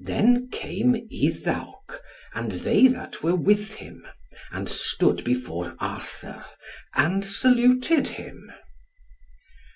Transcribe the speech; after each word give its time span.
Then 0.00 0.48
came 0.50 0.96
Iddawc 1.12 2.00
and 2.34 2.50
they 2.50 2.88
that 2.88 3.22
were 3.22 3.36
with 3.36 3.74
him, 3.74 4.04
and 4.50 4.68
stood 4.68 5.22
before 5.22 5.76
Arthur, 5.78 6.44
and 6.96 7.24
saluted 7.24 8.08
him. 8.08 8.50